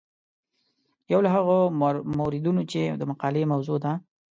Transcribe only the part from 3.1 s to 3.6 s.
مقالې